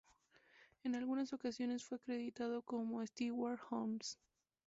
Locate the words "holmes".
3.69-4.17